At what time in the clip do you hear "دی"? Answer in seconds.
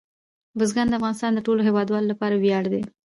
2.73-2.81